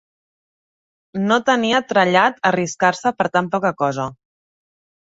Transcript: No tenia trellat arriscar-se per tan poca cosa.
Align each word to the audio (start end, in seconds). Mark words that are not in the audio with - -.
No 1.27 1.37
tenia 1.51 1.83
trellat 1.91 2.43
arriscar-se 2.53 3.17
per 3.21 3.31
tan 3.39 3.53
poca 3.57 3.77
cosa. 3.85 4.13